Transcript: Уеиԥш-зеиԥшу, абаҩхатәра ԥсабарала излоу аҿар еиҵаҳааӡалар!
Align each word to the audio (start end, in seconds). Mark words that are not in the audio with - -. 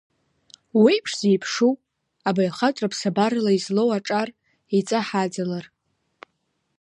Уеиԥш-зеиԥшу, 0.81 1.73
абаҩхатәра 2.29 2.91
ԥсабарала 2.91 3.51
излоу 3.57 3.89
аҿар 3.97 4.29
еиҵаҳааӡалар! 4.73 5.65